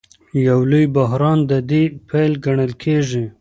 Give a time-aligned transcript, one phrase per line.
[0.47, 3.23] یو لوی بحران د دې پیل ګڼل کېږي.